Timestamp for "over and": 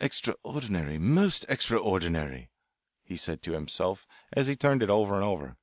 4.90-5.24